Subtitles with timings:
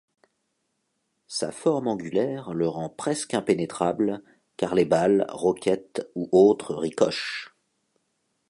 [1.27, 4.23] Sa forme angulaire le rend presque impénétrable
[4.57, 7.53] car les balles, roquettes ou autres ricochent.